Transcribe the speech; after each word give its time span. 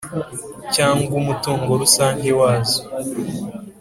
Cyangwa 0.75 1.13
umutungo 1.21 1.69
rusange 1.81 2.27
wazo 2.39 2.79